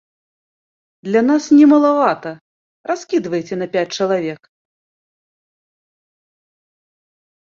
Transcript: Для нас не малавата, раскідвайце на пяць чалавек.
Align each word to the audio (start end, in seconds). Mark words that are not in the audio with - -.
Для 1.07 1.21
нас 1.29 1.43
не 1.57 1.65
малавата, 1.73 2.31
раскідвайце 2.91 3.55
на 3.59 3.67
пяць 3.75 3.91
чалавек. 3.97 4.49